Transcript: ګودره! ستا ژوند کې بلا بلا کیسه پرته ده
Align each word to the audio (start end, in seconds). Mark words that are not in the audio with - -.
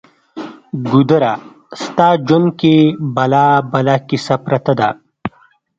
ګودره! 0.89 1.33
ستا 1.83 2.07
ژوند 2.27 2.47
کې 2.59 2.75
بلا 3.15 3.47
بلا 3.71 3.95
کیسه 4.07 4.35
پرته 4.45 4.73
ده 4.79 4.89